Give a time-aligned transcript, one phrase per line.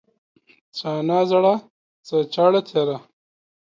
[0.77, 1.53] څه انا زړه،
[2.07, 2.97] څه چاړه تيره.